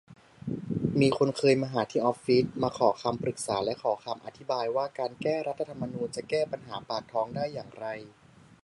[0.99, 7.87] มีคนเคยมาหาที่ออฟฟิศ มาขอคำปรึกษาและขอคำอธิบายว่า การ แก้รัฐธรรมนูญ จะแก้ปัญหาปากท้องได้อย่างไร